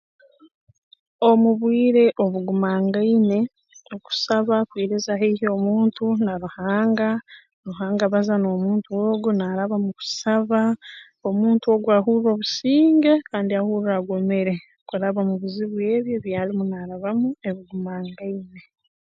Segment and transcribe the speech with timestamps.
[1.29, 3.39] Omu bwire obugumangaine
[3.95, 7.09] okusaba kwiriza haihi omuntu na Ruhanga
[7.67, 10.61] Ruhanga abaza n'omuntu ogu naaraba mu kusaba
[11.29, 14.55] omuntu ogu ahurra obusinge kandi ahurra agumire
[14.87, 18.59] kuraba mu bizibu ebi ebi arumu naarabamu ebigumangaine